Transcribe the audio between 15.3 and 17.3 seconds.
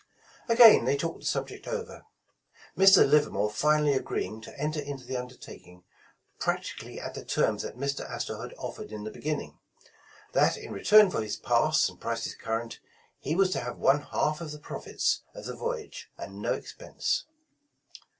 of the voy age, and no expense.